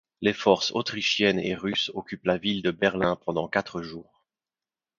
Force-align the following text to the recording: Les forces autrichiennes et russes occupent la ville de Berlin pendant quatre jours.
Les 0.21 0.33
forces 0.33 0.71
autrichiennes 0.71 1.37
et 1.37 1.53
russes 1.53 1.91
occupent 1.93 2.25
la 2.25 2.39
ville 2.39 2.63
de 2.63 2.71
Berlin 2.71 3.17
pendant 3.23 3.47
quatre 3.47 3.83
jours. 3.83 4.23